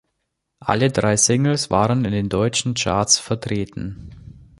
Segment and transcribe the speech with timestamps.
[0.61, 4.09] Alle drei Singles waren in den deutschen Charts vertreten.